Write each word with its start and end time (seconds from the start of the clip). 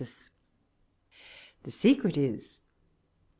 The 1.61 1.69
secret 1.69 2.17
is. 2.17 2.59